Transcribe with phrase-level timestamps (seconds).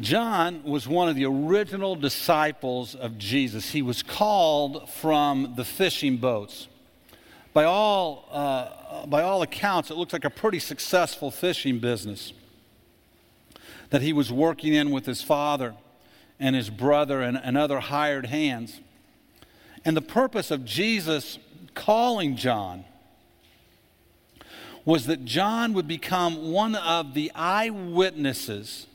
[0.00, 3.70] John was one of the original disciples of Jesus.
[3.70, 6.68] He was called from the fishing boats.
[7.54, 12.34] By all, uh, by all accounts, it looks like a pretty successful fishing business
[13.88, 15.74] that he was working in with his father
[16.38, 18.80] and his brother and, and other hired hands.
[19.82, 21.38] And the purpose of Jesus
[21.74, 22.84] calling John
[24.84, 28.86] was that John would become one of the eyewitnesses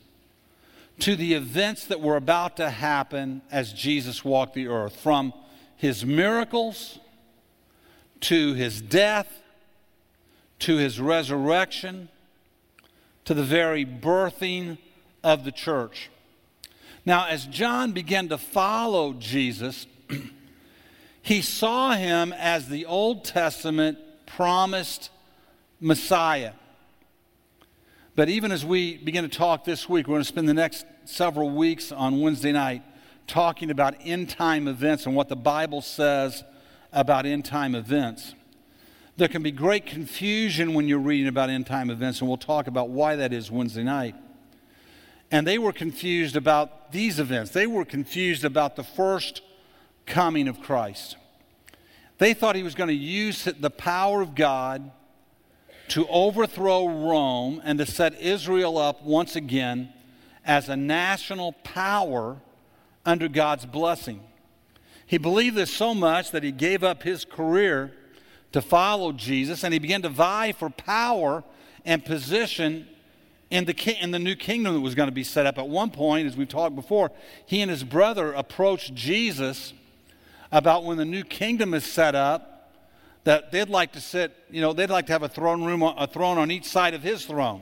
[0.99, 5.33] to the events that were about to happen as Jesus walked the earth, from
[5.75, 6.99] his miracles
[8.21, 9.41] to his death
[10.61, 12.07] to his resurrection
[13.25, 14.77] to the very birthing
[15.23, 16.09] of the church.
[17.05, 19.87] Now, as John began to follow Jesus,
[21.21, 25.09] he saw him as the Old Testament promised
[25.79, 26.53] Messiah.
[28.13, 30.85] But even as we begin to talk this week, we're going to spend the next
[31.05, 32.83] several weeks on Wednesday night
[33.25, 36.43] talking about end time events and what the Bible says
[36.91, 38.35] about end time events.
[39.15, 42.67] There can be great confusion when you're reading about end time events, and we'll talk
[42.67, 44.15] about why that is Wednesday night.
[45.31, 47.51] And they were confused about these events.
[47.51, 49.41] They were confused about the first
[50.05, 51.15] coming of Christ.
[52.17, 54.91] They thought he was going to use the power of God
[55.91, 59.91] to overthrow Rome and to set Israel up once again
[60.45, 62.37] as a national power
[63.05, 64.21] under God's blessing.
[65.05, 67.91] He believed this so much that he gave up his career
[68.53, 71.43] to follow Jesus and he began to vie for power
[71.83, 72.87] and position
[73.49, 75.57] in the, in the new kingdom that was going to be set up.
[75.57, 77.11] At one point, as we've talked before,
[77.45, 79.73] he and his brother approached Jesus
[80.53, 82.50] about when the new kingdom is set up
[83.23, 86.07] that they'd like to sit, you know, they'd like to have a throne room, a
[86.07, 87.61] throne on each side of his throne.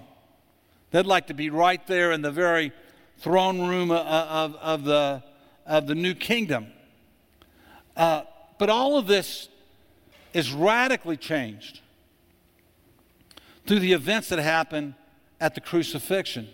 [0.91, 2.71] They'd like to be right there in the very
[3.17, 5.23] throne room of, of, of the,
[5.65, 6.67] of the new kingdom.
[7.95, 8.23] Uh,
[8.57, 9.49] but all of this
[10.33, 11.81] is radically changed
[13.67, 14.95] through the events that happen
[15.39, 16.47] at the crucifixion.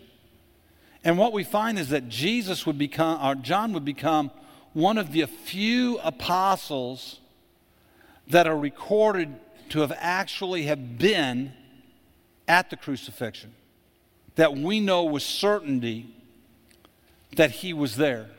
[1.03, 4.31] And what we find is that Jesus would become, or John would become,
[4.73, 7.19] one of the few apostles
[8.27, 9.35] that are recorded
[9.69, 11.53] to have actually have been
[12.47, 13.53] at the crucifixion
[14.35, 16.13] that we know with certainty
[17.35, 18.29] that he was there.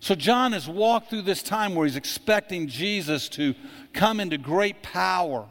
[0.00, 3.54] So John has walked through this time where he's expecting Jesus to
[3.92, 5.46] come into great power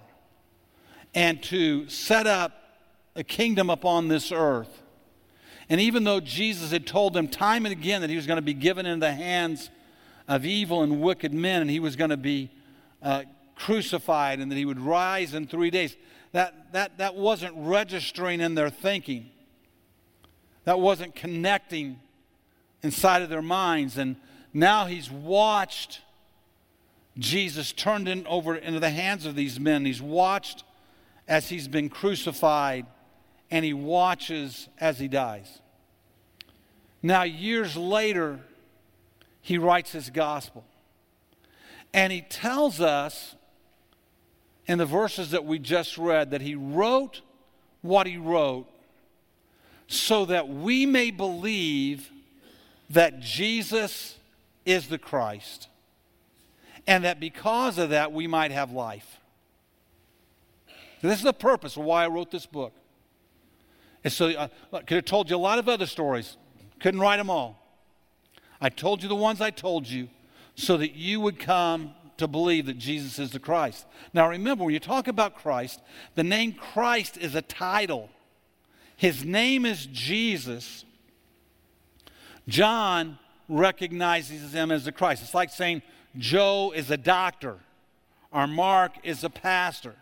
[1.15, 2.51] and to set up
[3.15, 4.81] a kingdom upon this earth.
[5.69, 8.43] And even though Jesus had told them time and again that he was going to
[8.43, 9.69] be given into the hands
[10.27, 12.51] of evil and wicked men and he was going to be
[13.03, 13.23] uh,
[13.55, 15.95] crucified and that he would rise in three days.
[16.31, 19.29] That, that, that wasn't registering in their thinking,
[20.63, 21.99] that wasn't connecting
[22.81, 23.97] inside of their minds.
[23.97, 24.15] And
[24.53, 26.01] now he's watched
[27.17, 29.85] Jesus turned in over into the hands of these men.
[29.85, 30.63] He's watched
[31.27, 32.85] as he's been crucified,
[33.51, 35.59] and he watches as he dies.
[37.01, 38.39] Now, years later,
[39.41, 40.65] he writes his gospel.
[41.93, 43.35] And he tells us
[44.65, 47.21] in the verses that we just read that he wrote
[47.81, 48.65] what he wrote
[49.87, 52.09] so that we may believe
[52.89, 54.17] that Jesus
[54.65, 55.67] is the Christ
[56.87, 59.19] and that because of that we might have life.
[61.01, 62.73] this is the purpose of why I wrote this book.
[64.03, 66.37] And so I uh, could have told you a lot of other stories,
[66.79, 67.59] couldn't write them all.
[68.59, 70.09] I told you the ones I told you
[70.55, 73.85] so that you would come to believe that Jesus is the Christ.
[74.13, 75.81] Now remember, when you talk about Christ,
[76.15, 78.09] the name Christ is a title.
[78.95, 80.85] His name is Jesus.
[82.47, 83.17] John
[83.49, 85.23] recognizes him as the Christ.
[85.23, 85.81] It's like saying
[86.17, 87.57] Joe is a doctor
[88.31, 89.95] or Mark is a pastor.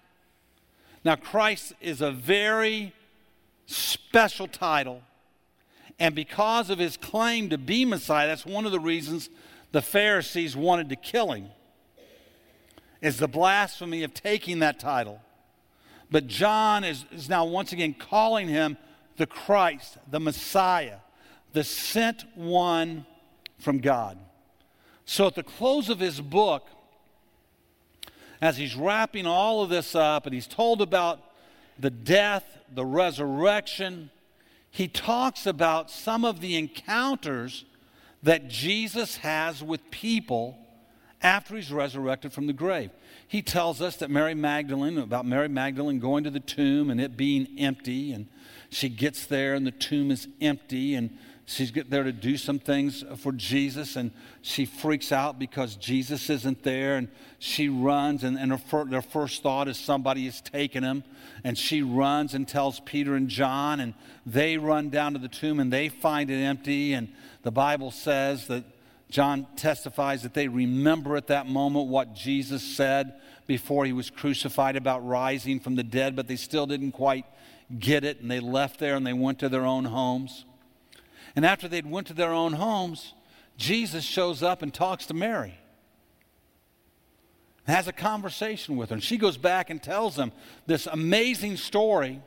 [1.03, 2.93] Now, Christ is a very
[3.65, 5.01] special title.
[5.99, 9.29] And because of his claim to be Messiah, that's one of the reasons
[9.71, 11.49] the Pharisees wanted to kill him,
[13.01, 15.21] is the blasphemy of taking that title.
[16.11, 18.77] But John is, is now once again calling him
[19.17, 20.97] the Christ, the Messiah,
[21.53, 23.05] the sent one
[23.59, 24.17] from God.
[25.05, 26.67] So at the close of his book,
[28.41, 31.19] as he's wrapping all of this up and he's told about
[31.79, 34.09] the death, the resurrection,
[34.69, 37.65] he talks about some of the encounters
[38.23, 40.57] that Jesus has with people
[41.21, 42.91] after he's resurrected from the grave.
[43.27, 47.15] He tells us that Mary Magdalene, about Mary Magdalene going to the tomb and it
[47.15, 48.27] being empty, and
[48.69, 52.59] she gets there and the tomb is empty, and she's get there to do some
[52.59, 57.07] things for Jesus, and she freaks out because Jesus isn't there, and
[57.39, 61.03] she runs, and, and her, fir- their first thought is somebody has taken him,
[61.43, 63.93] and she runs and tells Peter and John, and
[64.25, 67.09] they run down to the tomb and they find it empty, and
[67.43, 68.63] the Bible says that
[69.09, 73.13] John testifies that they remember at that moment what Jesus said
[73.45, 77.25] before he was crucified about rising from the dead, but they still didn't quite
[77.77, 80.45] get it, and they left there and they went to their own homes.
[81.35, 83.13] And after they'd went to their own homes,
[83.57, 85.57] Jesus shows up and talks to Mary.
[87.67, 88.95] Has a conversation with her.
[88.95, 90.31] And she goes back and tells him
[90.65, 92.21] this amazing story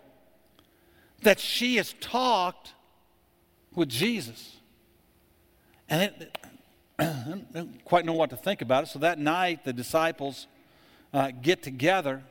[1.23, 2.73] that she has talked
[3.75, 4.54] with Jesus.
[5.95, 6.27] And
[6.99, 8.87] I don't quite know what to think about it.
[8.89, 10.49] So that night, the disciples
[11.13, 12.23] uh, get together.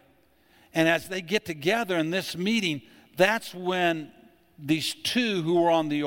[0.74, 2.81] And as they get together in this meeting,
[3.15, 4.12] that's when
[4.60, 6.01] these two who were on the,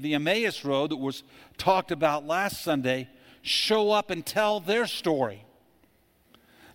[0.00, 1.22] the Emmaus Road that was
[1.58, 3.08] talked about last Sunday
[3.42, 5.44] show up and tell their story.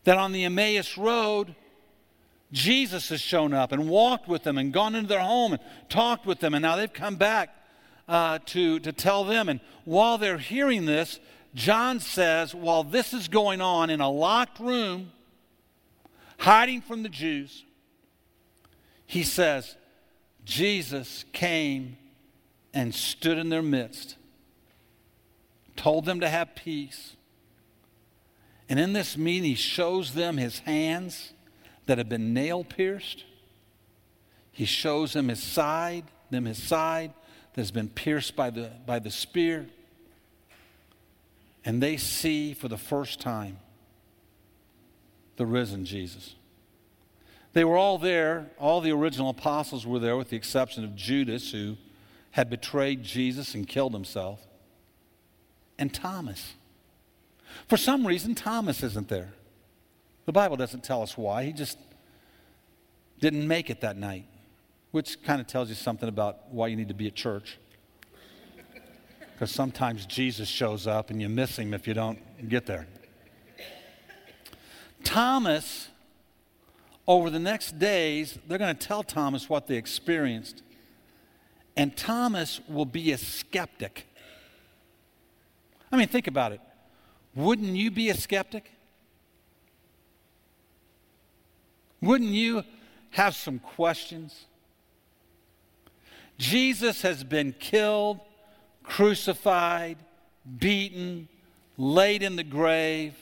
[0.06, 1.56] That on the Emmaus Road,
[2.54, 6.26] Jesus has shown up and walked with them and gone into their home and talked
[6.26, 7.65] with them, and now they've come back
[8.08, 9.50] uh, to, to tell them.
[9.50, 11.20] And while they're hearing this,
[11.54, 15.12] John says, while this is going on in a locked room,
[16.40, 17.64] hiding from the Jews,
[19.06, 19.76] he says,
[20.44, 21.98] Jesus came
[22.74, 24.18] and stood in their midst,
[25.76, 27.16] told them to have peace.
[28.68, 31.34] And in this meeting, he shows them his hands
[31.86, 33.24] that have been nail pierced.
[34.52, 37.14] He shows them his side, them his side
[37.56, 39.66] that has been pierced by the, by the spear.
[41.64, 43.60] And they see for the first time
[45.38, 46.36] the risen Jesus.
[47.54, 48.48] They were all there.
[48.60, 51.78] All the original apostles were there, with the exception of Judas, who
[52.32, 54.46] had betrayed Jesus and killed himself,
[55.80, 56.56] and Thomas.
[57.70, 59.32] For some reason, Thomas isn't there.
[60.26, 61.46] The Bible doesn't tell us why.
[61.46, 61.78] He just
[63.22, 64.26] didn't make it that night
[64.96, 67.58] which kind of tells you something about why you need to be at church.
[69.34, 72.88] Because sometimes Jesus shows up and you miss him if you don't get there.
[75.04, 75.90] Thomas,
[77.06, 80.64] over the next days, they're going to tell Thomas what they experienced.
[81.76, 84.08] And Thomas will be a skeptic.
[85.92, 86.62] I mean, think about it.
[87.36, 88.72] Wouldn't you be a skeptic?
[92.02, 92.64] Wouldn't you
[93.10, 94.46] have some questions?
[96.38, 98.20] Jesus has been killed,
[98.84, 99.98] crucified,
[100.60, 101.28] beaten,
[101.78, 103.16] laid in the grave,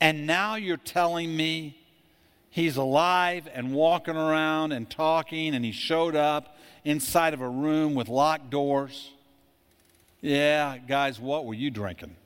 [0.00, 1.78] and now you're telling me
[2.50, 7.94] he's alive and walking around and talking, and he showed up inside of a room
[7.94, 9.10] with locked doors.
[10.20, 12.16] Yeah, guys, what were you drinking?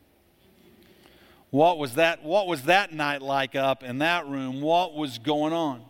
[1.50, 4.60] What was that what was that night like up in that room?
[4.60, 5.80] What was going on?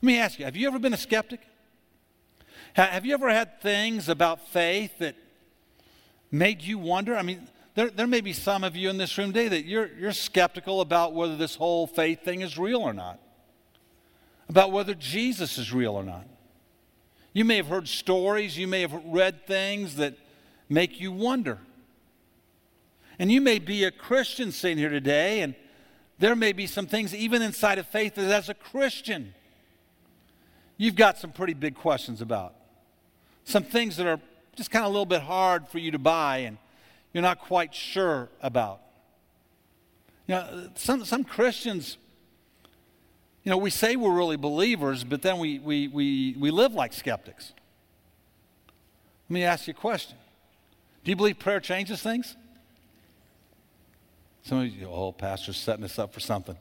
[0.00, 1.40] Let me ask you, have you ever been a skeptic?
[2.74, 5.16] Have you ever had things about faith that
[6.30, 7.16] made you wonder?
[7.16, 9.88] I mean, there, there may be some of you in this room today that you're,
[9.98, 13.18] you're skeptical about whether this whole faith thing is real or not,
[14.48, 16.26] about whether Jesus is real or not.
[17.32, 20.14] You may have heard stories, you may have read things that
[20.68, 21.58] make you wonder.
[23.18, 25.54] And you may be a Christian sitting here today, and
[26.18, 29.34] there may be some things, even inside of faith, that as a Christian,
[30.76, 32.54] you've got some pretty big questions about
[33.44, 34.20] some things that are
[34.56, 36.58] just kind of a little bit hard for you to buy and
[37.12, 38.80] you're not quite sure about.
[40.26, 41.96] You know, some, some Christians,
[43.42, 46.92] you know, we say we're really believers, but then we, we, we, we live like
[46.92, 47.52] skeptics.
[49.28, 50.16] Let me ask you a question
[51.04, 52.36] Do you believe prayer changes things?
[54.42, 56.56] Some of you, oh, Pastor's setting us up for something.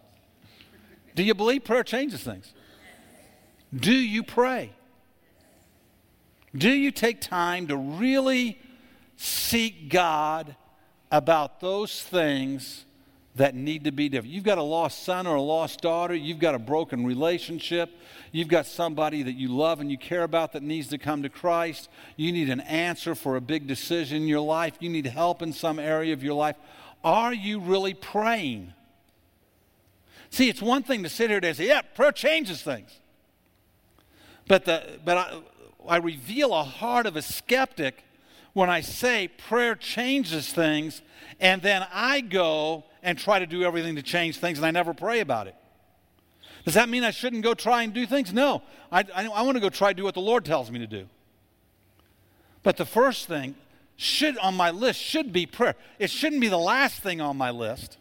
[1.15, 2.53] Do you believe prayer changes things?
[3.75, 4.71] Do you pray?
[6.55, 8.59] Do you take time to really
[9.17, 10.55] seek God
[11.11, 12.85] about those things
[13.35, 14.33] that need to be different?
[14.33, 17.91] You've got a lost son or a lost daughter, you've got a broken relationship,
[18.31, 21.29] you've got somebody that you love and you care about that needs to come to
[21.29, 25.41] Christ, you need an answer for a big decision in your life, you need help
[25.41, 26.55] in some area of your life.
[27.03, 28.73] Are you really praying?
[30.31, 32.99] See, it's one thing to sit here and say, yeah, prayer changes things.
[34.47, 35.39] But, the, but I,
[35.89, 38.03] I reveal a heart of a skeptic
[38.53, 41.01] when I say prayer changes things,
[41.39, 44.93] and then I go and try to do everything to change things, and I never
[44.93, 45.55] pray about it.
[46.65, 48.33] Does that mean I shouldn't go try and do things?
[48.33, 48.61] No.
[48.91, 50.87] I, I, I want to go try to do what the Lord tells me to
[50.87, 51.07] do.
[52.63, 53.55] But the first thing
[53.95, 55.75] should on my list should be prayer.
[55.97, 57.97] It shouldn't be the last thing on my list.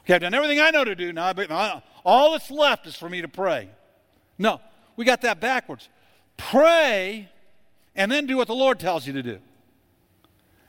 [0.00, 3.20] Okay, I've done everything I know to do now, all that's left is for me
[3.22, 3.68] to pray.
[4.38, 4.60] No,
[4.96, 5.88] we got that backwards.
[6.40, 7.28] Pray
[7.94, 9.38] and then do what the Lord tells you to do.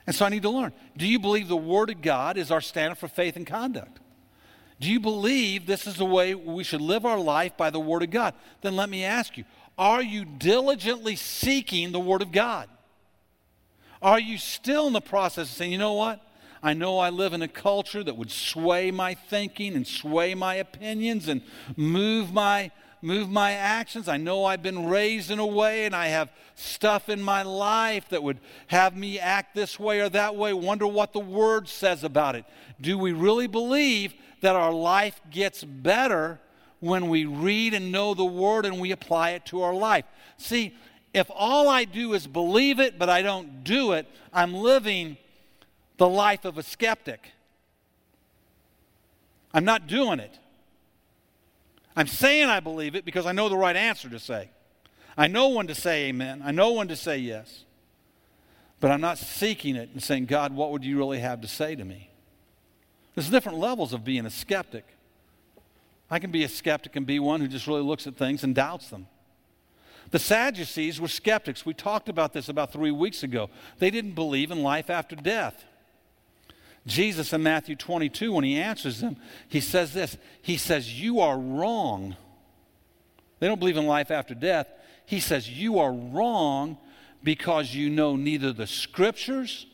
[0.05, 0.73] And so I need to learn.
[0.97, 3.99] Do you believe the Word of God is our standard for faith and conduct?
[4.81, 8.03] Do you believe this is the way we should live our life by the Word
[8.03, 8.33] of God?
[8.61, 9.45] Then let me ask you
[9.77, 12.67] are you diligently seeking the Word of God?
[14.01, 16.19] Are you still in the process of saying, you know what?
[16.61, 20.55] I know I live in a culture that would sway my thinking and sway my
[20.55, 21.41] opinions and
[21.77, 22.71] move my
[23.01, 24.07] move my actions.
[24.07, 28.09] I know I've been raised in a way and I have stuff in my life
[28.09, 30.53] that would have me act this way or that way.
[30.53, 32.45] Wonder what the word says about it.
[32.79, 36.39] Do we really believe that our life gets better
[36.79, 40.05] when we read and know the word and we apply it to our life?
[40.37, 40.75] See,
[41.13, 45.17] if all I do is believe it but I don't do it, I'm living
[45.97, 47.31] the life of a skeptic.
[49.53, 50.39] I'm not doing it.
[51.95, 54.49] I'm saying I believe it because I know the right answer to say.
[55.17, 56.41] I know when to say amen.
[56.43, 57.65] I know when to say yes.
[58.79, 61.75] But I'm not seeking it and saying, God, what would you really have to say
[61.75, 62.09] to me?
[63.13, 64.85] There's different levels of being a skeptic.
[66.09, 68.55] I can be a skeptic and be one who just really looks at things and
[68.55, 69.07] doubts them.
[70.09, 71.65] The Sadducees were skeptics.
[71.65, 73.49] We talked about this about three weeks ago.
[73.79, 75.63] They didn't believe in life after death.
[76.87, 81.37] Jesus in Matthew 22, when he answers them, he says this He says, You are
[81.37, 82.15] wrong.
[83.39, 84.67] They don't believe in life after death.
[85.05, 86.77] He says, You are wrong
[87.23, 89.67] because you know neither the scriptures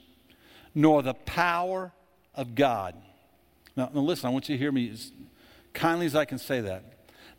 [0.75, 1.91] nor the power
[2.35, 2.95] of God.
[3.75, 5.11] Now, now listen, I want you to hear me as
[5.73, 6.83] kindly as I can say that.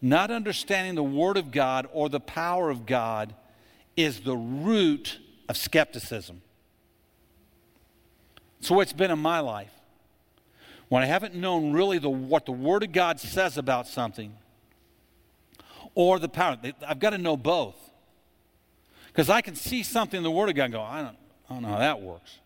[0.00, 3.34] Not understanding the Word of God or the power of God
[3.96, 6.40] is the root of skepticism.
[8.60, 9.72] So it's been in my life.
[10.88, 14.34] When I haven't known really the, what the Word of God says about something
[15.94, 17.76] or the power, I've got to know both.
[19.06, 21.16] Because I can see something in the Word of God and go, I don't,
[21.48, 22.38] I don't know how that works.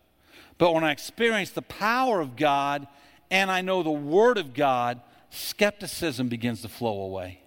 [0.57, 2.87] But when I experience the power of God
[3.31, 7.39] and I know the Word of God, skepticism begins to flow away.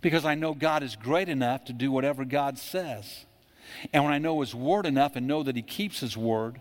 [0.00, 3.24] Because I know God is great enough to do whatever God says.
[3.92, 6.60] And when I know His Word enough and know that He keeps His Word,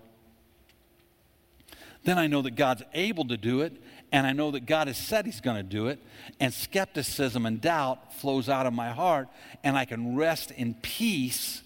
[2.03, 3.74] then I know that God's able to do it,
[4.12, 6.00] and I know that God has said He's going to do it,
[6.39, 9.27] and skepticism and doubt flows out of my heart,
[9.63, 11.62] and I can rest in peace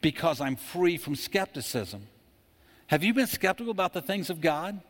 [0.00, 2.06] because I'm free from skepticism.
[2.88, 4.80] Have you been skeptical about the things of God?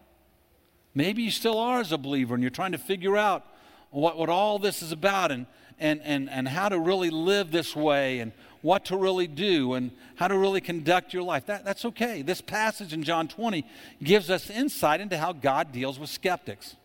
[0.95, 3.47] Maybe you still are as a believer, and you're trying to figure out
[3.91, 5.47] what, what all this is about and,
[5.79, 9.90] and, and, and how to really live this way and what to really do and
[10.14, 11.47] how to really conduct your life.
[11.47, 12.23] That, that's okay.
[12.23, 13.66] This passage in John 20
[14.02, 16.76] gives us insight into how God deals with skeptics.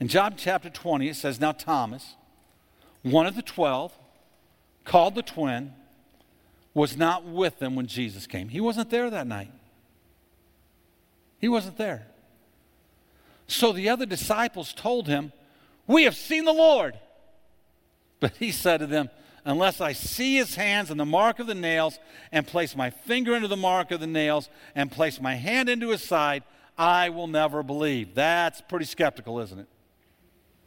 [0.00, 2.14] In John chapter 20, it says, Now Thomas,
[3.02, 3.92] one of the twelve,
[4.84, 5.72] called the twin,
[6.72, 8.48] was not with them when Jesus came.
[8.48, 9.50] He wasn't there that night.
[11.40, 12.06] He wasn't there.
[13.48, 15.32] So the other disciples told him,
[15.88, 16.98] We have seen the Lord.
[18.20, 19.10] But he said to them,
[19.44, 21.98] Unless I see his hands and the mark of the nails,
[22.32, 25.90] and place my finger into the mark of the nails, and place my hand into
[25.90, 26.42] his side,
[26.76, 28.14] I will never believe.
[28.14, 29.68] That's pretty skeptical, isn't it?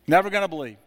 [0.07, 0.77] Never going to believe.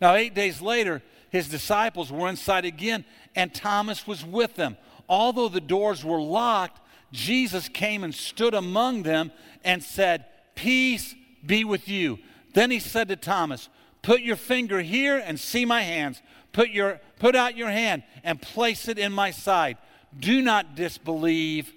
[0.00, 4.76] Now, eight days later, his disciples were inside again, and Thomas was with them.
[5.08, 6.80] Although the doors were locked,
[7.12, 9.32] Jesus came and stood among them
[9.64, 12.18] and said, Peace be with you.
[12.54, 13.68] Then he said to Thomas,
[14.02, 16.22] Put your finger here and see my hands.
[16.56, 19.76] Put, your, put out your hand and place it in my side.
[20.18, 21.70] Do not disbelieve,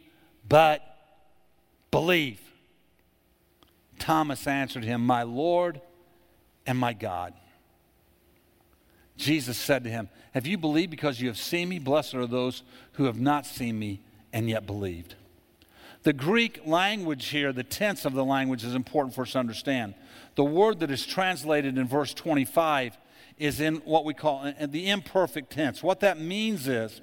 [0.47, 0.81] but
[1.91, 2.39] believe.
[3.99, 5.81] Thomas answered him, My Lord
[6.65, 7.33] and my God.
[9.17, 11.77] Jesus said to him, Have you believed because you have seen me?
[11.77, 13.99] Blessed are those who have not seen me
[14.31, 15.15] and yet believed.
[16.03, 19.95] The Greek language here, the tense of the language, is important for us to understand.
[20.35, 22.97] The word that is translated in verse 25
[23.39, 25.81] is in what we call the imperfect tense.
[25.81, 27.01] What that means is,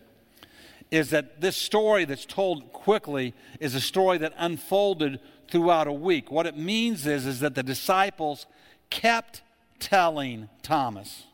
[0.90, 5.18] is that this story that's told quickly is a story that unfolded
[5.50, 6.30] throughout a week.
[6.30, 8.46] What it means is, is that the disciples
[8.90, 9.42] kept
[9.80, 11.24] telling Thomas.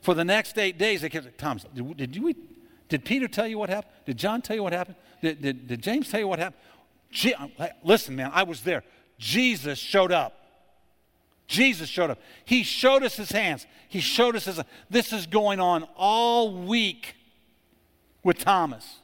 [0.00, 2.36] For the next eight days, they kept Thomas, did, did,
[2.88, 3.92] Did Peter tell you what happened?
[4.06, 4.96] Did John tell you what happened?
[5.20, 6.60] Did, did, did James tell you what happened?
[7.82, 8.84] Listen, man, I was there.
[9.18, 10.43] Jesus showed up.
[11.46, 12.18] Jesus showed up.
[12.44, 13.66] He showed us his hands.
[13.88, 14.60] He showed us his.
[14.90, 17.16] This is going on all week
[18.22, 18.98] with Thomas.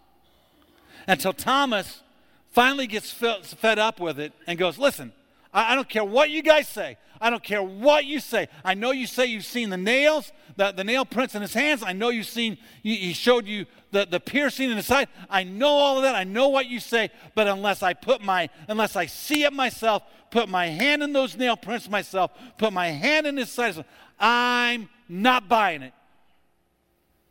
[1.07, 2.03] Until Thomas
[2.51, 5.13] finally gets fed up with it and goes, Listen,
[5.53, 6.97] I, don't care what you guys say.
[7.21, 8.49] I don't care what you say.
[8.65, 11.83] I know you say you've seen the nails, the, the nail prints in his hands.
[11.85, 15.09] I know you've seen, you, he showed you the, the piercing in his side.
[15.29, 16.15] I know all of that.
[16.15, 17.11] I know what you say.
[17.35, 21.37] But unless I put my, unless I see it myself, put my hand in those
[21.37, 23.85] nail prints myself, put my hand in his side,
[24.19, 25.93] I'm not buying it.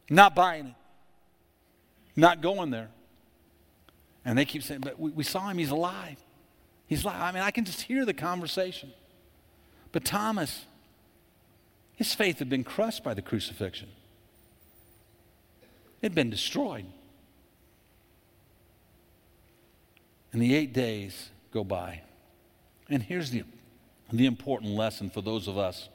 [0.10, 0.76] Not buying it.
[2.16, 2.90] Not going there.
[4.26, 6.18] And they keep saying, but we, we saw him, he's alive.
[6.90, 8.92] He's like, I mean, I can just hear the conversation.
[9.92, 10.66] But Thomas,
[11.96, 13.90] his faith had been crushed by the crucifixion,
[16.02, 16.86] it had been destroyed.
[20.32, 22.02] And the eight days go by.
[22.88, 23.44] And here's the,
[24.12, 25.90] the important lesson for those of us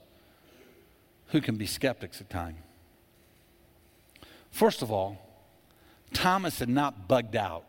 [1.28, 2.58] who can be skeptics at times.
[4.50, 5.18] First of all,
[6.12, 7.64] Thomas had not bugged out.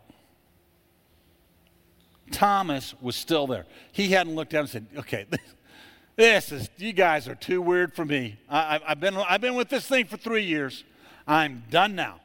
[2.32, 3.66] Thomas was still there.
[3.92, 5.26] He hadn't looked down and said, okay,
[6.16, 8.40] this is, you guys are too weird for me.
[8.50, 10.84] I, have been, I've been with this thing for three years.
[11.28, 12.20] I'm done now.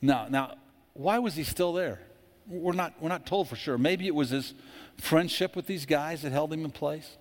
[0.00, 0.54] Now, now,
[0.94, 2.00] why was he still there?
[2.48, 3.76] We're not, we're not told for sure.
[3.76, 4.54] Maybe it was his
[4.98, 7.16] friendship with these guys that held him in place.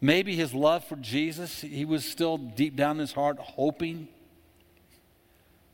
[0.00, 4.08] Maybe his love for Jesus, he was still deep down in his heart hoping,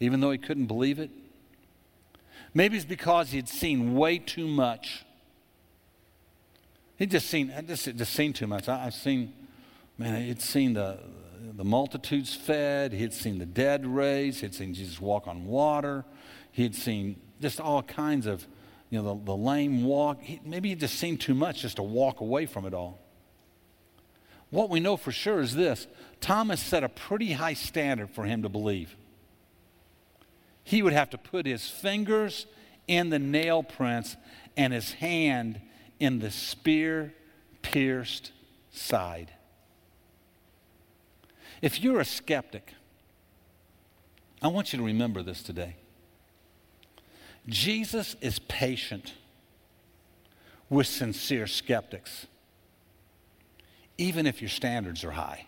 [0.00, 1.11] even though he couldn't believe it.
[2.54, 5.04] Maybe it's because he had seen way too much
[6.96, 8.68] He'd just seen, just, just seen too much.
[8.68, 9.32] I, have seen,
[9.99, 10.99] man, he'd seen the,
[11.56, 12.92] the multitudes fed.
[12.92, 14.40] He'd seen the dead raised.
[14.40, 16.04] He'd seen Jesus walk on water.
[16.52, 18.46] He'd seen just all kinds of,
[18.90, 20.23] you know, the, the lame walk.
[20.23, 23.00] He, maybe he'd just seen too much just to walk away from it all.
[24.50, 25.88] What we know for sure is this
[26.20, 28.94] Thomas set a pretty high standard for him to believe.
[30.64, 32.47] He would have to put his fingers
[32.88, 34.16] in the nail prints
[34.56, 35.60] and his hand
[36.00, 37.15] in the spear
[37.62, 38.32] pierced
[38.73, 39.30] side.
[41.62, 42.75] If you're a skeptic,
[44.43, 45.76] I want you to remember this today.
[47.47, 49.15] Jesus is patient
[50.71, 52.26] with sincere skeptics,
[53.99, 55.47] even if your standards are high.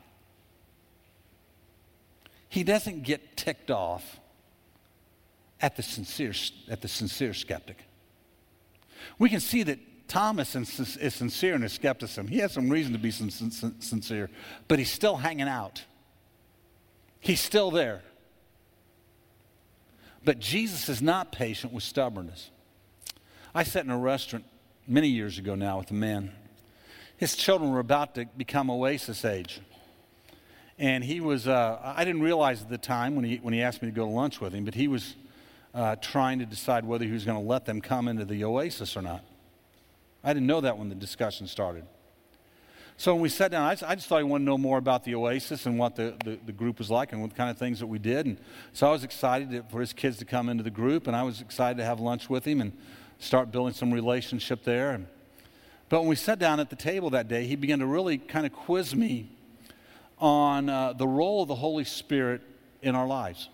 [2.48, 4.18] He doesn't get ticked off
[5.60, 6.32] at the sincere,
[6.70, 7.78] at the sincere skeptic.
[9.18, 12.28] We can see that Thomas is sincere in his skepticism.
[12.28, 14.30] He has some reason to be sincere,
[14.68, 15.84] but he's still hanging out.
[17.18, 18.02] He's still there.
[20.24, 22.50] But Jesus is not patient with stubbornness.
[23.54, 24.44] I sat in a restaurant
[24.86, 26.32] many years ago now with a man.
[27.16, 29.60] His children were about to become Oasis age.
[30.78, 33.80] And he was, uh, I didn't realize at the time when he, when he asked
[33.82, 35.16] me to go to lunch with him, but he was
[35.76, 38.96] uh, trying to decide whether he was going to let them come into the Oasis
[38.96, 39.22] or not.
[40.24, 41.84] I didn't know that when the discussion started.
[42.96, 44.78] So when we sat down, I just, I just thought he wanted to know more
[44.78, 47.58] about the Oasis and what the, the, the, group was like and what kind of
[47.58, 48.24] things that we did.
[48.24, 48.38] And
[48.72, 51.22] so I was excited to, for his kids to come into the group, and I
[51.22, 52.72] was excited to have lunch with him and
[53.18, 54.92] start building some relationship there.
[54.92, 55.06] And,
[55.90, 58.46] but when we sat down at the table that day, he began to really kind
[58.46, 59.30] of quiz me
[60.18, 62.40] on uh, the role of the Holy Spirit
[62.80, 63.50] in our lives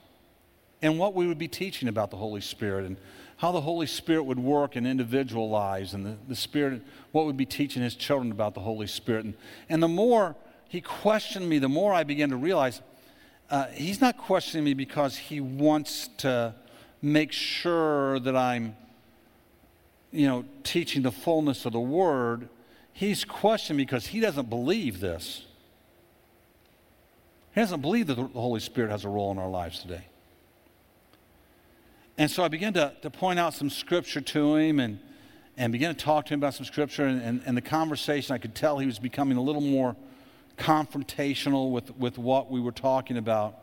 [0.82, 2.96] and what we would be teaching about the Holy Spirit and
[3.36, 7.36] how the Holy Spirit would work in individual lives and the, the Spirit, what would
[7.36, 9.24] be teaching his children about the Holy Spirit.
[9.24, 9.34] And,
[9.68, 10.36] and the more
[10.68, 12.82] he questioned me, the more I began to realize
[13.50, 16.54] uh, he's not questioning me because he wants to
[17.00, 18.76] make sure that I'm,
[20.10, 22.48] you know, teaching the fullness of the Word.
[22.92, 25.44] He's questioning because he doesn't believe this.
[27.54, 30.06] He doesn't believe that the Holy Spirit has a role in our lives today.
[32.18, 34.98] And so I began to, to point out some scripture to him and,
[35.56, 37.06] and began to talk to him about some scripture.
[37.06, 39.96] And, and, and the conversation, I could tell he was becoming a little more
[40.58, 43.58] confrontational with, with what we were talking about.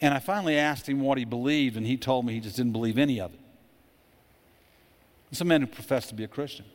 [0.00, 2.72] And I finally asked him what he believed, and he told me he just didn't
[2.72, 3.40] believe any of it.
[5.30, 6.66] It's a man who professed to be a Christian.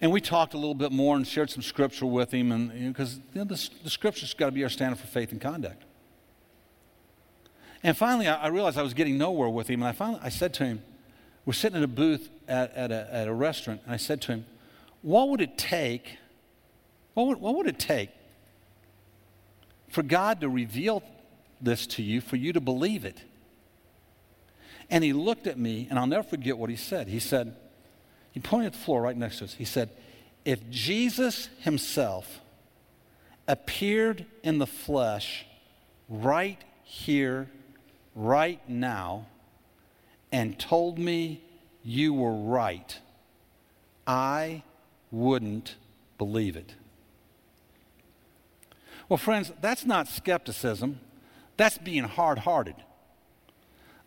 [0.00, 3.16] And we talked a little bit more and shared some scripture with him, and because
[3.16, 5.82] you know, the, the scripture's got to be our standard for faith and conduct.
[7.82, 9.82] And finally, I, I realized I was getting nowhere with him.
[9.82, 10.82] And I finally, I said to him,
[11.44, 14.32] we're sitting in a booth at, at, a, at a restaurant, and I said to
[14.32, 14.46] him,
[15.00, 16.18] what would it take,
[17.14, 18.10] what would, what would it take
[19.88, 21.02] for God to reveal
[21.60, 23.22] this to you for you to believe it.
[24.90, 27.08] And he looked at me, and I'll never forget what he said.
[27.08, 27.54] He said,
[28.32, 29.54] he pointed at the floor right next to us.
[29.54, 29.90] He said,
[30.44, 32.40] If Jesus himself
[33.46, 35.46] appeared in the flesh
[36.08, 37.48] right here,
[38.18, 39.26] right now,
[40.32, 41.40] and told me
[41.84, 42.98] you were right,
[44.06, 44.64] I
[45.12, 45.76] wouldn't
[46.18, 46.74] believe it.
[49.08, 50.98] Well, friends, that's not skepticism,
[51.56, 52.74] that's being hard hearted.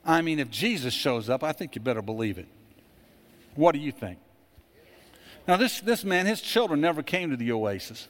[0.06, 2.48] I mean, if Jesus shows up, I think you better believe it.
[3.56, 4.20] What do you think?
[5.48, 8.08] Now, this, this man, his children never came to the oasis.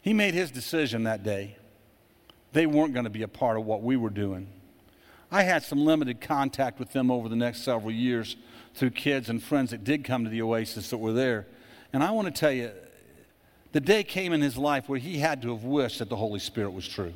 [0.00, 1.56] He made his decision that day.
[2.52, 4.46] They weren't going to be a part of what we were doing.
[5.30, 8.36] I had some limited contact with them over the next several years
[8.74, 11.46] through kids and friends that did come to the oasis that were there.
[11.92, 12.70] And I want to tell you,
[13.72, 16.40] the day came in his life where he had to have wished that the Holy
[16.40, 17.14] Spirit was true.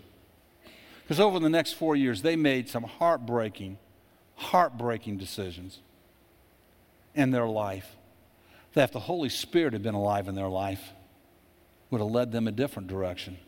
[1.02, 3.78] Because over the next four years, they made some heartbreaking,
[4.34, 5.78] heartbreaking decisions
[7.14, 7.96] in their life
[8.74, 10.92] that if the Holy Spirit had been alive in their life,
[11.90, 13.38] would have led them a different direction.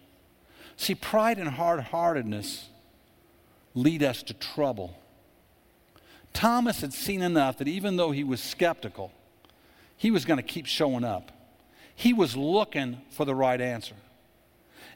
[0.77, 2.70] See, pride and hard heartedness
[3.75, 4.97] lead us to trouble.
[6.33, 9.13] Thomas had seen enough that even though he was skeptical,
[9.97, 11.33] he was going to keep showing up.
[11.95, 13.95] He was looking for the right answer.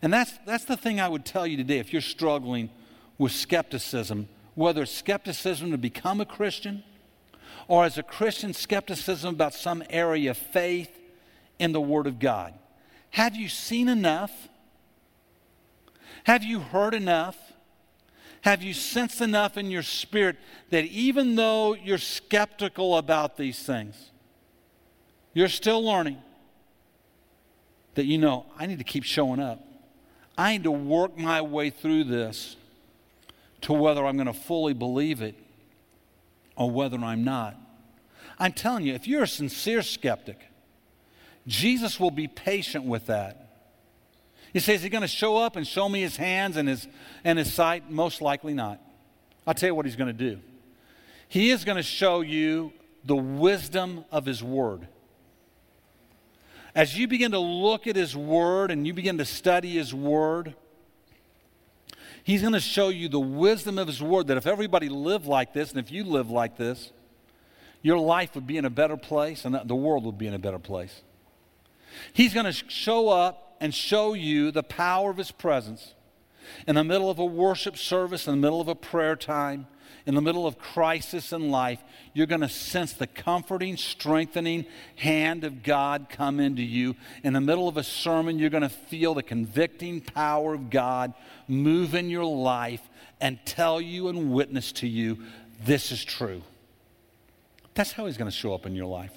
[0.00, 2.70] And that's, that's the thing I would tell you today if you're struggling
[3.18, 6.82] with skepticism, whether it's skepticism to become a Christian
[7.68, 10.90] or as a Christian, skepticism about some area of faith
[11.58, 12.54] in the Word of God.
[13.10, 14.48] Have you seen enough?
[16.24, 17.36] Have you heard enough?
[18.44, 20.36] Have you sensed enough in your spirit
[20.68, 24.10] that even though you're skeptical about these things,
[25.32, 26.18] you're still learning
[27.94, 29.66] that you know, I need to keep showing up.
[30.36, 32.56] I need to work my way through this
[33.62, 35.36] to whether I'm going to fully believe it
[36.54, 37.56] or whether I'm not.
[38.38, 40.38] I'm telling you, if you're a sincere skeptic,
[41.46, 43.43] Jesus will be patient with that.
[44.54, 46.88] You say, is he going to show up and show me his hands and his,
[47.24, 47.90] and his sight?
[47.90, 48.80] Most likely not.
[49.46, 50.40] I'll tell you what he's going to do.
[51.28, 52.72] He is going to show you
[53.04, 54.88] the wisdom of his word.
[56.74, 60.54] As you begin to look at his word and you begin to study his word,
[62.24, 65.52] He's going to show you the wisdom of His Word that if everybody lived like
[65.52, 66.90] this and if you live like this,
[67.82, 70.38] your life would be in a better place and the world would be in a
[70.38, 71.02] better place.
[72.14, 75.94] He's going to show up and show you the power of His presence
[76.66, 79.66] in the middle of a worship service, in the middle of a prayer time,
[80.06, 85.44] in the middle of crisis in life, you're going to sense the comforting, strengthening hand
[85.44, 86.94] of God come into you.
[87.22, 91.14] In the middle of a sermon, you're going to feel the convicting power of God
[91.48, 92.82] move in your life
[93.20, 95.18] and tell you and witness to you
[95.64, 96.42] this is true.
[97.74, 99.12] That's how He's going to show up in your life.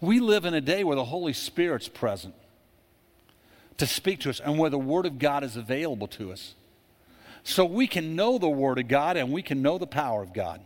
[0.00, 2.34] We live in a day where the Holy Spirit's present
[3.80, 6.54] to speak to us and where the Word of God is available to us
[7.42, 10.32] so we can know the Word of God and we can know the power of
[10.32, 10.60] God.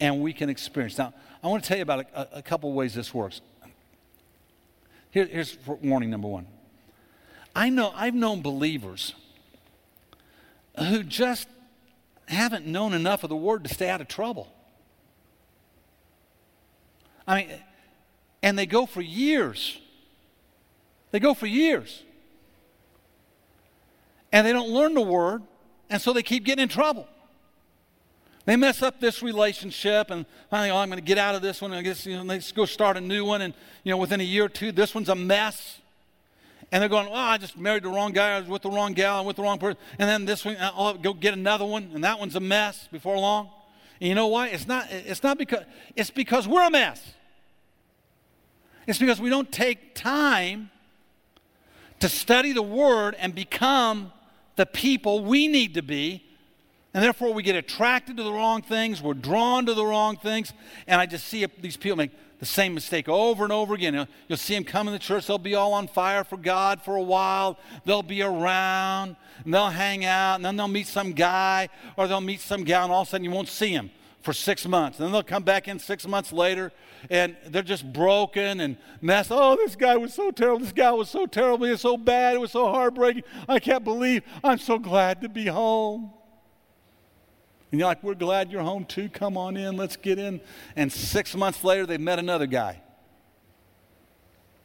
[0.00, 0.98] And we can experience.
[0.98, 3.40] Now, I want to tell you about a, a couple ways this works.
[5.10, 6.46] Here, here's warning number one.
[7.54, 9.14] I know I've known believers
[10.76, 11.46] who just
[12.26, 14.52] haven't known enough of the Word to stay out of trouble.
[17.26, 17.50] I mean,
[18.42, 19.78] and they go for years.
[21.12, 22.02] They go for years
[24.32, 25.42] and they don't learn the word,
[25.90, 27.06] and so they keep getting in trouble.
[28.44, 31.60] They mess up this relationship, and finally, oh, I'm going to get out of this
[31.60, 31.72] one.
[31.72, 34.24] I guess you know, they go start a new one, and you know, within a
[34.24, 35.78] year or two, this one's a mess.
[36.72, 38.36] And they're going, oh, I just married the wrong guy.
[38.36, 39.20] I was with the wrong gal.
[39.20, 39.78] I'm with the wrong person.
[39.98, 43.18] And then this one, I'll go get another one, and that one's a mess before
[43.18, 43.50] long.
[44.00, 44.48] And you know why?
[44.48, 44.90] It's not.
[44.90, 45.64] It's not because.
[45.94, 47.14] It's because we're a mess.
[48.86, 50.70] It's because we don't take time
[52.02, 54.12] to study the Word and become
[54.56, 56.24] the people we need to be.
[56.92, 59.00] And therefore, we get attracted to the wrong things.
[59.00, 60.52] We're drawn to the wrong things.
[60.88, 62.10] And I just see these people make
[62.40, 63.94] the same mistake over and over again.
[64.26, 65.28] You'll, see them come in the church.
[65.28, 67.56] They'll be all on fire for God for a while.
[67.84, 70.34] They'll be around and they'll hang out.
[70.34, 72.82] And then they'll meet some guy or they'll meet some gal.
[72.82, 74.98] And all of a sudden, you won't see them for six months.
[74.98, 76.72] And then they'll come back in six months later
[77.10, 79.30] and they're just broken and messed.
[79.32, 80.60] Oh, this guy was so terrible.
[80.60, 81.66] This guy was so terrible.
[81.66, 82.36] It was so bad.
[82.36, 83.24] It was so heartbreaking.
[83.48, 86.12] I can't believe I'm so glad to be home.
[87.70, 89.08] And you're like, we're glad you're home too.
[89.08, 89.76] Come on in.
[89.76, 90.40] Let's get in.
[90.76, 92.82] And six months later, they've met another guy.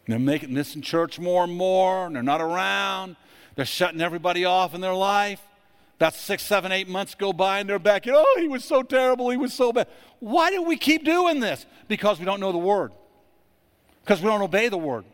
[0.08, 3.18] They're making this in church more and more, and they're not around.
[3.56, 5.42] They're shutting everybody off in their life.
[5.98, 8.06] About six, seven, eight months go by and they're back.
[8.08, 9.32] Oh, he was so terrible.
[9.32, 9.88] He was so bad.
[10.20, 11.66] Why do we keep doing this?
[11.88, 12.92] Because we don't know the Word.
[14.04, 15.06] Because we don't obey the Word.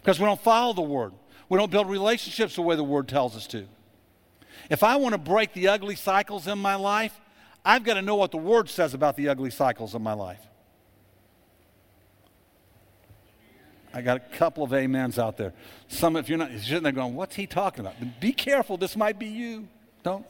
[0.00, 1.12] Because we don't follow the Word.
[1.48, 3.66] We don't build relationships the way the Word tells us to.
[4.68, 7.18] If I want to break the ugly cycles in my life,
[7.64, 10.40] I've got to know what the Word says about the ugly cycles in my life.
[13.94, 15.52] I got a couple of amens out there.
[15.88, 17.94] Some, if you're not you're sitting there going, what's he talking about?
[18.20, 19.68] Be careful, this might be you.
[20.02, 20.26] Don't.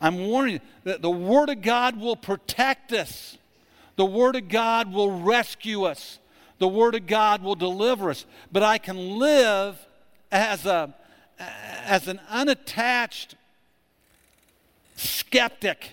[0.00, 3.36] I'm warning you that the Word of God will protect us.
[3.96, 6.18] The Word of God will rescue us.
[6.58, 8.24] The Word of God will deliver us.
[8.52, 9.78] But I can live
[10.30, 10.94] as, a,
[11.38, 13.34] as an unattached
[14.96, 15.90] skeptic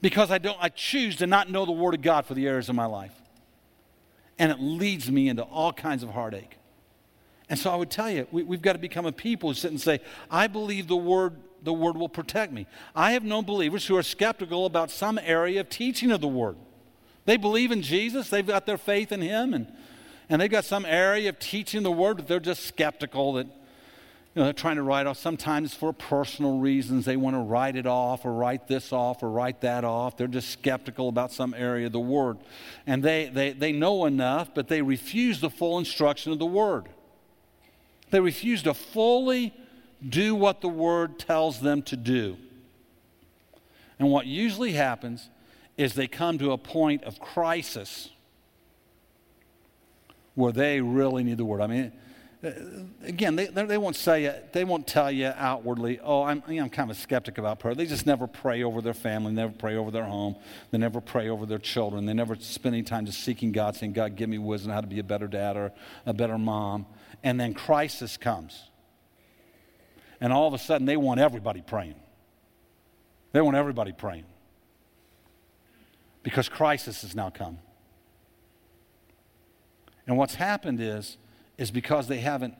[0.00, 2.68] because I, don't, I choose to not know the Word of God for the areas
[2.68, 3.12] of my life
[4.40, 6.56] and it leads me into all kinds of heartache.
[7.50, 9.72] And so I would tell you, we, have got to become a people who sit
[9.72, 9.98] and say,
[10.30, 11.34] I believe the word,
[11.64, 12.68] the word will protect me.
[12.94, 16.56] I have known believers who are skeptical about some area of teaching of the word.
[17.24, 19.66] They believe in Jesus, they've got their faith in him, and,
[20.28, 24.38] and they've got some area of teaching the word, but they're just skeptical that you
[24.38, 25.18] know, they're trying to write off.
[25.18, 29.28] Sometimes for personal reasons, they want to write it off or write this off or
[29.28, 30.16] write that off.
[30.16, 32.38] They're just skeptical about some area of the Word.
[32.86, 36.88] And they, they, they know enough, but they refuse the full instruction of the Word.
[38.10, 39.54] They refuse to fully
[40.06, 42.36] do what the Word tells them to do.
[43.98, 45.28] And what usually happens
[45.76, 48.10] is they come to a point of crisis
[50.34, 51.60] where they really need the Word.
[51.60, 51.92] I mean,
[52.42, 52.50] uh,
[53.02, 56.62] again, they, they won't say it, they won't tell you outwardly, oh, I'm, you know,
[56.62, 57.74] I'm kind of a skeptic about prayer.
[57.74, 60.36] They just never pray over their family, never pray over their home,
[60.70, 62.06] they never pray over their children.
[62.06, 64.86] They never spend any time just seeking God, saying, God, give me wisdom how to
[64.86, 65.72] be a better dad or
[66.06, 66.86] a better mom.
[67.22, 68.64] And then crisis comes.
[70.20, 71.96] And all of a sudden, they want everybody praying.
[73.32, 74.24] They want everybody praying.
[76.22, 77.58] Because crisis has now come.
[80.06, 81.16] And what's happened is,
[81.56, 82.54] is because they haven't,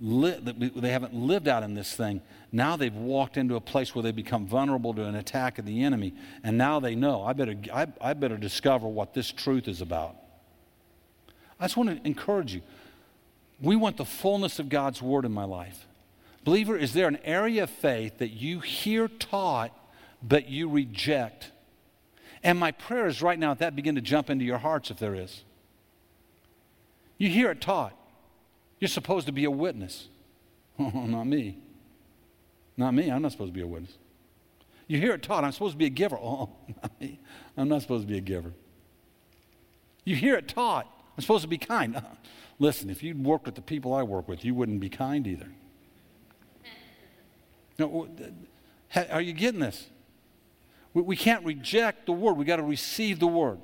[0.00, 0.38] li-
[0.76, 2.20] they haven't lived out in this thing.
[2.52, 5.82] Now they've walked into a place where they become vulnerable to an attack of the
[5.82, 6.14] enemy.
[6.44, 10.16] And now they know, I better, I, I better discover what this truth is about.
[11.58, 12.62] I just want to encourage you.
[13.62, 15.86] We want the fullness of God's word in my life.
[16.44, 19.70] Believer, is there an area of faith that you hear taught
[20.20, 21.52] but you reject?
[22.42, 24.98] And my prayer is right now that, that begin to jump into your hearts if
[24.98, 25.44] there is.
[27.18, 27.96] You hear it taught.
[28.80, 30.08] You're supposed to be a witness.
[30.78, 31.58] Oh, not me.
[32.76, 33.08] Not me.
[33.08, 33.96] I'm not supposed to be a witness.
[34.88, 36.16] You hear it taught, I'm supposed to be a giver.
[36.20, 36.50] Oh,
[36.82, 37.20] not me.
[37.56, 38.52] I'm not supposed to be a giver.
[40.04, 42.02] You hear it taught, I'm supposed to be kind.
[42.62, 45.48] Listen, if you'd worked with the people I work with, you wouldn't be kind either.
[47.76, 48.08] No,
[49.10, 49.88] are you getting this?
[50.94, 52.34] We can't reject the word.
[52.34, 53.58] We got to receive the word.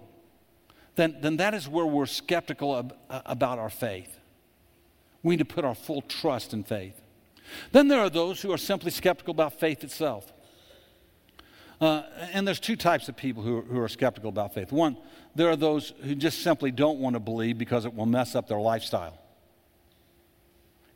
[0.96, 4.18] Then, then that is where we're skeptical about our faith.
[5.22, 7.00] We need to put our full trust in faith.
[7.70, 10.32] Then there are those who are simply skeptical about faith itself.
[11.80, 14.72] Uh, and there's two types of people who, who are skeptical about faith.
[14.72, 14.96] One,
[15.34, 18.48] there are those who just simply don't want to believe because it will mess up
[18.48, 19.18] their lifestyle.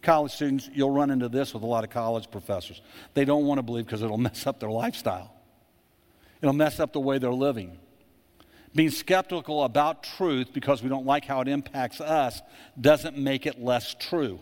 [0.02, 2.80] College students, you'll run into this with a lot of college professors.
[3.14, 5.32] They don't want to believe because it'll mess up their lifestyle,
[6.40, 7.78] it'll mess up the way they're living.
[8.74, 12.40] Being skeptical about truth because we don't like how it impacts us
[12.80, 14.40] doesn't make it less true.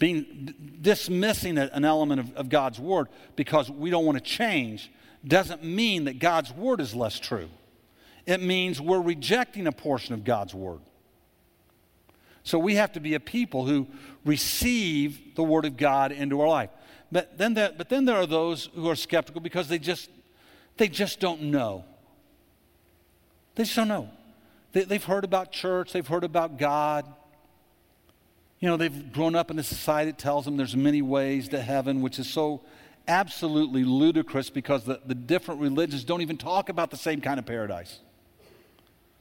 [0.00, 4.90] Being dismissing an element of, of God's word because we don't want to change
[5.24, 7.50] doesn't mean that God's word is less true.
[8.26, 10.80] It means we're rejecting a portion of God's word.
[12.44, 13.86] So we have to be a people who
[14.24, 16.70] receive the word of God into our life.
[17.12, 20.08] But then there, but then there are those who are skeptical because they just
[20.78, 21.84] they just don't know.
[23.54, 24.08] They just don't know.
[24.72, 27.04] They, they've heard about church, they've heard about God.
[28.60, 31.62] You know, they've grown up in a society that tells them there's many ways to
[31.62, 32.60] heaven, which is so
[33.08, 37.46] absolutely ludicrous because the, the different religions don't even talk about the same kind of
[37.46, 38.00] paradise.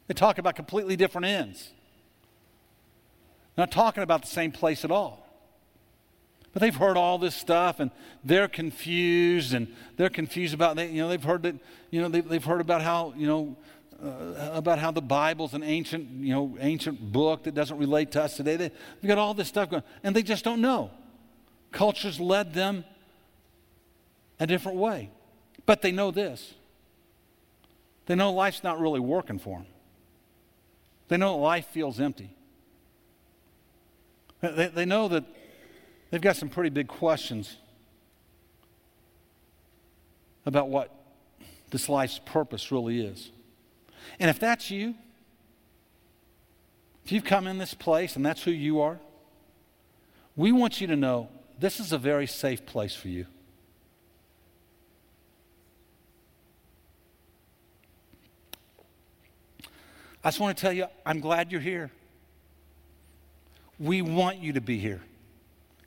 [0.08, 1.71] They talk about completely different ends.
[3.58, 5.25] Not talking about the same place at all.
[6.52, 7.91] But they've heard all this stuff and
[8.23, 11.56] they're confused and they're confused about, they, you know, they've heard that,
[11.91, 13.56] you know, they, they've heard about how, you know,
[14.04, 18.24] uh, about how the Bible's an ancient, you know, ancient book that doesn't relate to
[18.24, 18.56] us today.
[18.56, 20.92] They, have got all this stuff going, and they just don't know.
[21.72, 22.86] Culture's led them
[24.40, 25.10] a different way.
[25.66, 26.54] But they know this.
[28.06, 29.68] They know life's not really working for them.
[31.10, 32.36] They know life feels empty.
[34.42, 35.26] They, they know that
[36.10, 37.58] they've got some pretty big questions
[40.46, 40.96] about what
[41.70, 43.32] this life's purpose really is.
[44.17, 44.95] And if that's you,
[47.04, 49.00] if you've come in this place and that's who you are,
[50.36, 53.26] we want you to know this is a very safe place for you.
[60.24, 61.91] I just want to tell you, I'm glad you're here.
[63.80, 65.02] We want you to be here.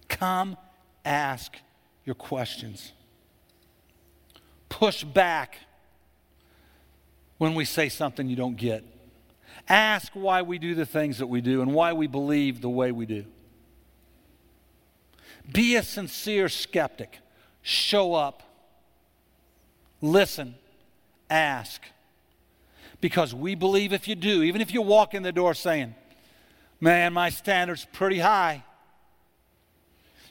[0.09, 0.57] Come
[1.05, 1.57] ask
[2.05, 2.93] your questions.
[4.69, 5.57] Push back
[7.43, 8.85] when we say something you don't get.
[9.69, 12.93] Ask why we do the things that we do and why we believe the way
[12.93, 13.25] we do.
[15.53, 17.19] Be a sincere skeptic.
[17.61, 18.45] Show up.
[20.01, 20.55] Listen.
[21.29, 21.83] Ask.
[23.01, 25.97] Because we believe if you do, even if you walk in the door saying,
[26.79, 28.63] Man, my standard's pretty high,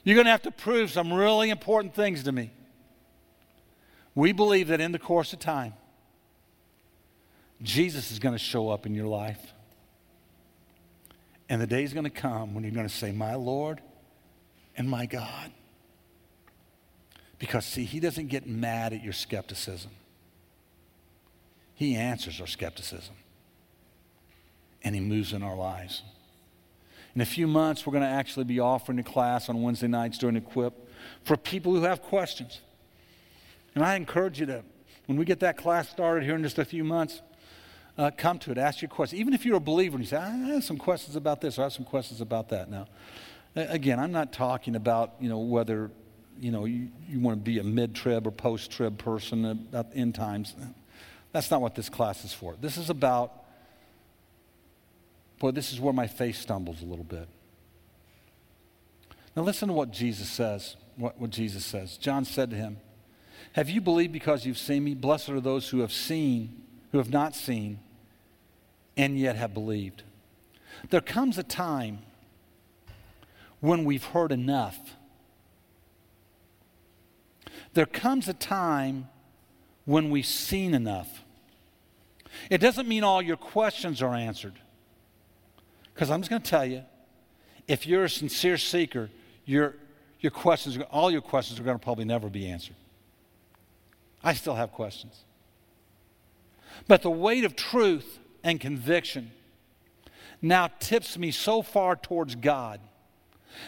[0.02, 2.52] you're going to have to prove some really important things to me.
[4.14, 5.74] We believe that in the course of time,
[7.62, 9.52] Jesus is going to show up in your life.
[11.48, 13.80] And the day is going to come when you're going to say, My Lord
[14.76, 15.52] and my God.
[17.38, 19.90] Because, see, He doesn't get mad at your skepticism,
[21.74, 23.14] He answers our skepticism.
[24.84, 26.02] And He moves in our lives.
[27.14, 30.16] In a few months, we're going to actually be offering a class on Wednesday nights
[30.18, 30.88] during Equip
[31.24, 32.60] for people who have questions.
[33.74, 34.64] And I encourage you to,
[35.06, 37.20] when we get that class started here in just a few months,
[37.98, 39.20] uh, come to it, ask your questions.
[39.20, 41.62] Even if you're a believer and you say, I have some questions about this or
[41.62, 42.70] I have some questions about that.
[42.70, 42.86] Now,
[43.54, 45.90] again, I'm not talking about, you know, whether,
[46.40, 50.54] you know, you, you want to be a mid-trib or post-trib person about end times.
[51.32, 52.56] That's not what this class is for.
[52.60, 53.44] This is about,
[55.38, 57.28] boy, this is where my faith stumbles a little bit.
[59.36, 61.96] Now listen to what Jesus says, what, what Jesus says.
[61.96, 62.78] John said to him,
[63.54, 64.94] have you believed because you've seen me?
[64.94, 66.61] Blessed are those who have seen,
[66.92, 67.80] who have not seen,
[68.96, 70.02] and yet have believed.
[70.90, 72.00] There comes a time
[73.60, 74.78] when we've heard enough.
[77.74, 79.08] There comes a time
[79.86, 81.22] when we've seen enough.
[82.50, 84.54] It doesn't mean all your questions are answered.
[85.94, 86.82] Because I'm just going to tell you,
[87.68, 89.10] if you're a sincere seeker,
[89.44, 89.74] your,
[90.20, 92.76] your questions, all your questions are going to probably never be answered.
[94.22, 95.24] I still have questions.
[96.88, 99.30] But the weight of truth and conviction
[100.40, 102.80] now tips me so far towards God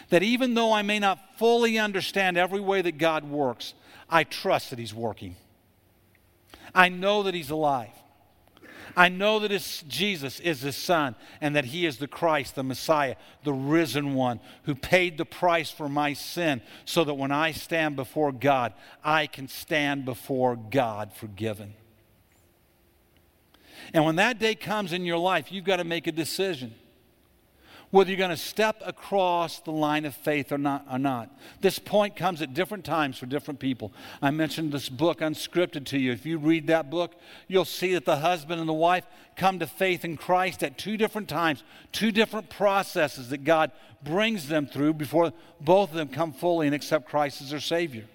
[0.09, 3.73] that even though I may not fully understand every way that God works,
[4.09, 5.35] I trust that He's working.
[6.73, 7.91] I know that He's alive.
[8.97, 13.15] I know that Jesus is his son and that he is the Christ, the Messiah,
[13.43, 17.95] the risen one who paid the price for my sin so that when I stand
[17.95, 21.73] before God, I can stand before God forgiven.
[23.93, 26.73] And when that day comes in your life, you've got to make a decision
[27.95, 31.29] whether you're going to step across the line of faith or not, or not.
[31.61, 33.93] This point comes at different times for different people.
[34.21, 36.11] I mentioned this book, Unscripted, to you.
[36.11, 37.15] If you read that book,
[37.47, 39.05] you'll see that the husband and the wife
[39.37, 43.71] come to faith in Christ at two different times, two different processes that God
[44.03, 48.05] brings them through before both of them come fully and accept Christ as their Savior.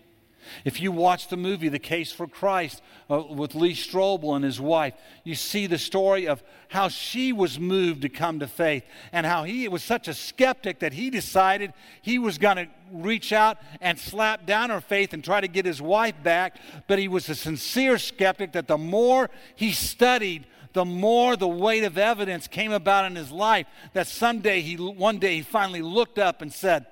[0.65, 4.61] If you watch the movie The Case for Christ uh, with Lee Strobel and his
[4.61, 9.27] wife, you see the story of how she was moved to come to faith and
[9.27, 11.73] how he was such a skeptic that he decided
[12.03, 15.65] he was going to reach out and slap down her faith and try to get
[15.65, 16.57] his wife back.
[16.87, 21.85] But he was a sincere skeptic that the more he studied, the more the weight
[21.85, 26.19] of evidence came about in his life that someday he one day he finally looked
[26.19, 26.87] up and said,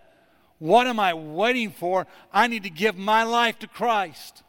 [0.58, 2.06] what am I waiting for?
[2.32, 4.42] I need to give my life to Christ.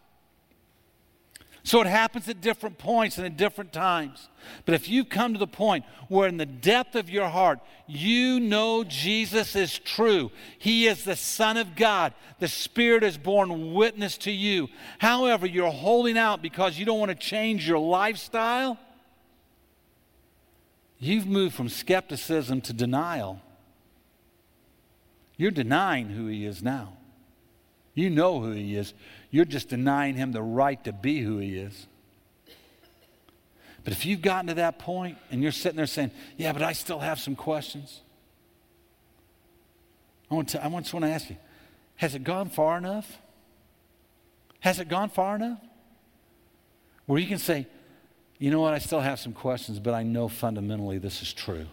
[1.63, 4.29] So it happens at different points and at different times.
[4.65, 8.39] But if you come to the point where, in the depth of your heart, you
[8.39, 14.17] know Jesus is true, He is the Son of God, the Spirit has borne witness
[14.19, 14.69] to you.
[14.97, 18.79] However, you're holding out because you don't want to change your lifestyle,
[20.97, 23.41] you've moved from skepticism to denial.
[25.39, 26.97] You're denying who he is now.
[27.93, 28.93] You know who he is.
[29.31, 31.87] You're just denying him the right to be who he is.
[33.85, 36.73] But if you've gotten to that point and you're sitting there saying, Yeah, but I
[36.73, 38.01] still have some questions,
[40.29, 41.37] I want to, I just want to ask you
[41.95, 43.17] Has it gone far enough?
[44.59, 45.61] Has it gone far enough?
[47.05, 47.65] Where you can say,
[48.39, 48.73] You know what?
[48.73, 51.67] I still have some questions, but I know fundamentally this is true.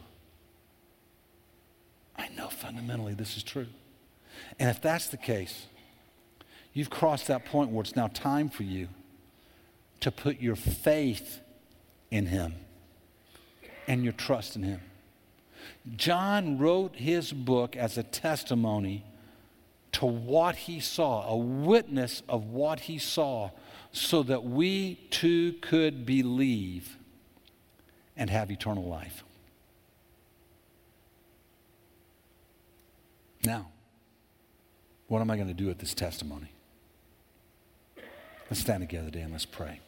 [2.16, 3.66] I know fundamentally this is true.
[4.58, 5.66] And if that's the case,
[6.72, 8.88] you've crossed that point where it's now time for you
[10.00, 11.40] to put your faith
[12.10, 12.54] in Him
[13.86, 14.80] and your trust in Him.
[15.96, 19.04] John wrote his book as a testimony
[19.92, 23.50] to what he saw, a witness of what he saw,
[23.92, 26.96] so that we too could believe
[28.16, 29.24] and have eternal life.
[33.46, 33.68] Now,
[35.06, 36.48] what am I going to do with this testimony?
[38.50, 39.78] Let's stand together today and let's pray.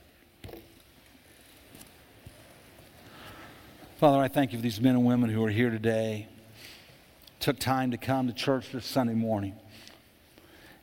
[3.98, 6.28] Father, I thank you for these men and women who are here today,
[7.40, 9.56] took time to come to church this Sunday morning.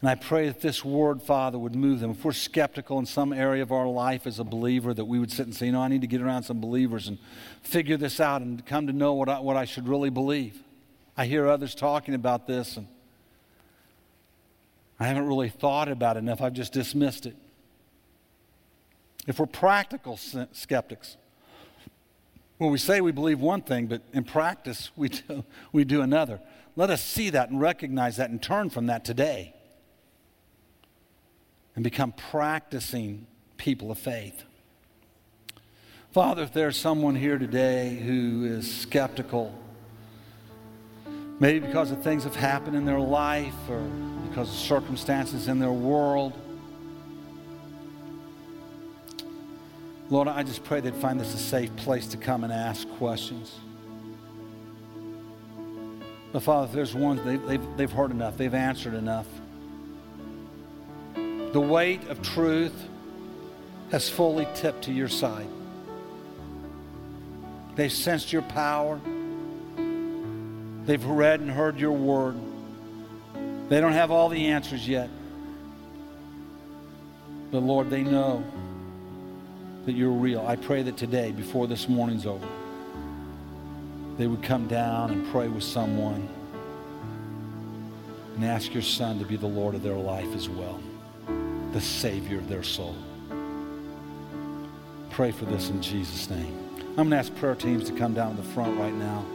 [0.02, 2.12] And I pray that this word, Father, would move them.
[2.12, 5.32] If we're skeptical in some area of our life as a believer, that we would
[5.32, 7.20] sit and say, you know, I need to get around some believers and
[7.62, 10.62] figure this out and come to know what I, what I should really believe.
[11.18, 12.88] I hear others talking about this, and
[15.00, 16.42] I haven't really thought about it enough.
[16.42, 17.36] I've just dismissed it.
[19.28, 20.18] If we're practical
[20.52, 21.18] skeptics,
[22.60, 26.40] well, we say we believe one thing, but in practice, we do, we do another.
[26.76, 29.54] Let us see that and recognize that and turn from that today
[31.76, 34.44] and become practicing people of faith.
[36.12, 39.54] Father, if there's someone here today who is skeptical,
[41.40, 43.82] maybe because of things that have happened in their life or
[44.30, 46.34] because of circumstances in their world,
[50.10, 53.56] Lord, I just pray they'd find this a safe place to come and ask questions.
[56.32, 59.26] But Father, if there's ones they, they've, they've heard enough, they've answered enough.
[61.16, 62.76] The weight of truth
[63.92, 65.48] has fully tipped to your side.
[67.76, 69.00] They've sensed your power.
[70.86, 72.36] They've read and heard your word.
[73.70, 75.10] They don't have all the answers yet.
[77.52, 78.44] But Lord, they know
[79.86, 80.46] that you're real.
[80.46, 82.48] I pray that today, before this morning's over,
[84.18, 86.30] they would come down and pray with someone
[88.36, 90.80] and ask your son to be the Lord of their life as well,
[91.72, 92.96] the Savior of their soul.
[95.12, 96.60] Pray for this in Jesus' name.
[96.90, 99.26] I'm going to ask prayer teams to come down to the front right now.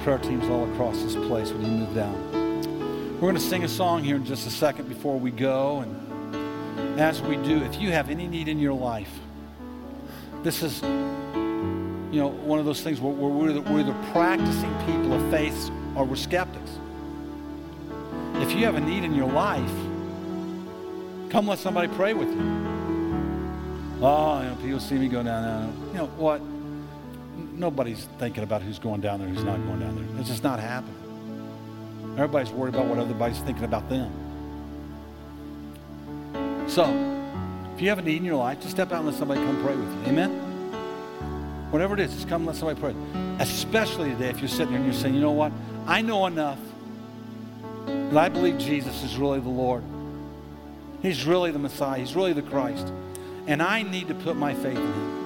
[0.00, 3.14] Prayer teams all across this place when you move down.
[3.14, 5.80] We're going to sing a song here in just a second before we go.
[5.80, 9.12] And as we do, if you have any need in your life,
[10.42, 15.14] this is, you know, one of those things where, we're, either, we're either practicing people
[15.14, 16.70] of faith or we're skeptics.
[18.34, 19.72] If you have a need in your life,
[21.30, 22.40] come let somebody pray with you.
[24.02, 25.92] Oh, you know, people see me go down there.
[25.92, 26.42] You know what?
[27.54, 30.20] Nobody's thinking about who's going down there, who's not going down there.
[30.20, 30.94] It's just not happening.
[32.14, 34.12] Everybody's worried about what everybody's thinking about them.
[36.68, 36.84] So,
[37.74, 39.62] if you have a need in your life, just step out and let somebody come
[39.62, 40.12] pray with you.
[40.12, 40.30] Amen?
[41.70, 42.94] Whatever it is, just come and let somebody pray.
[43.40, 45.52] Especially today, if you're sitting there and you're saying, you know what?
[45.86, 46.58] I know enough
[47.86, 49.82] that I believe Jesus is really the Lord.
[51.02, 51.98] He's really the Messiah.
[51.98, 52.92] He's really the Christ.
[53.46, 55.23] And I need to put my faith in Him.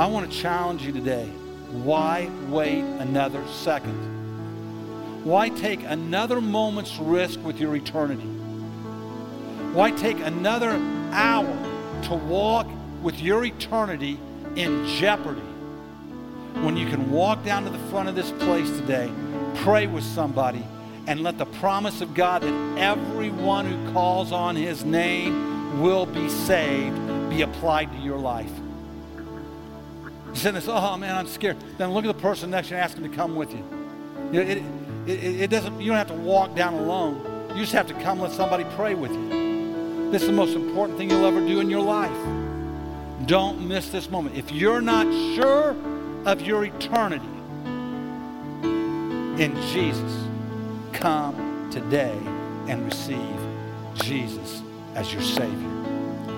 [0.00, 1.26] I want to challenge you today.
[1.72, 5.26] Why wait another second?
[5.26, 8.24] Why take another moment's risk with your eternity?
[9.74, 10.70] Why take another
[11.12, 11.54] hour
[12.04, 12.66] to walk
[13.02, 14.18] with your eternity
[14.56, 15.42] in jeopardy
[16.62, 19.12] when you can walk down to the front of this place today,
[19.56, 20.64] pray with somebody,
[21.08, 26.30] and let the promise of God that everyone who calls on his name will be
[26.30, 26.96] saved
[27.28, 28.59] be applied to your life.
[30.30, 31.56] You said this, oh man, I'm scared.
[31.76, 33.64] Then look at the person next to you and ask them to come with you.
[34.32, 34.62] It, it,
[35.06, 37.48] it, it doesn't, you don't have to walk down alone.
[37.50, 40.10] You just have to come let somebody pray with you.
[40.10, 42.16] This is the most important thing you'll ever do in your life.
[43.26, 44.36] Don't miss this moment.
[44.36, 45.76] If you're not sure
[46.26, 47.26] of your eternity
[49.42, 50.26] in Jesus,
[50.92, 52.16] come today
[52.68, 53.36] and receive
[53.94, 54.62] Jesus
[54.94, 55.68] as your Savior.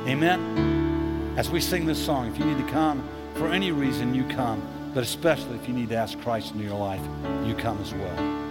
[0.06, 1.34] Amen?
[1.36, 4.62] As we sing this song, if you need to come for any reason, you come.
[4.94, 7.02] But especially if you need to ask Christ into your life,
[7.46, 8.41] you come as well.